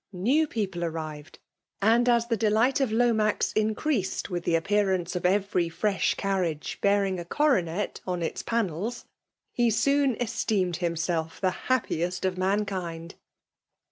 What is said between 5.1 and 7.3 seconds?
of every fresh carriage bearing a